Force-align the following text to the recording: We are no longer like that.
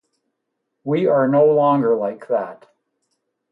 We 0.83 1.05
are 1.05 1.27
no 1.27 1.45
longer 1.45 1.95
like 1.95 2.27
that. 2.27 2.65